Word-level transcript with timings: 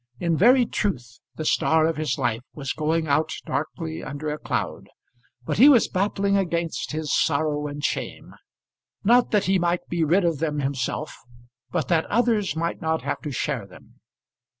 In 0.19 0.35
very 0.35 0.65
truth, 0.65 1.19
the 1.35 1.45
star 1.45 1.85
of 1.85 1.97
his 1.97 2.17
life 2.17 2.41
was 2.55 2.73
going 2.73 3.07
out 3.07 3.29
darkly 3.45 4.03
under 4.03 4.31
a 4.31 4.39
cloud; 4.39 4.87
but 5.45 5.59
he 5.59 5.69
was 5.69 5.87
battling 5.87 6.35
against 6.35 6.91
his 6.91 7.13
sorrow 7.15 7.67
and 7.67 7.83
shame 7.85 8.33
not 9.03 9.29
that 9.29 9.43
he 9.43 9.59
might 9.59 9.87
be 9.89 10.03
rid 10.03 10.25
of 10.25 10.39
them 10.39 10.57
himself, 10.59 11.15
but 11.69 11.87
that 11.89 12.07
others 12.07 12.55
might 12.55 12.81
not 12.81 13.03
have 13.03 13.21
to 13.21 13.31
share 13.31 13.67
them. 13.67 13.99